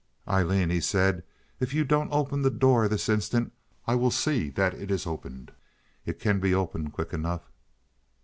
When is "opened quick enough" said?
6.55-7.51